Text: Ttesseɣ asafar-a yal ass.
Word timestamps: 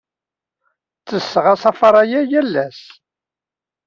Ttesseɣ 0.99 1.45
asafar-a 1.53 2.03
yal 2.31 2.53
ass. 2.65 2.81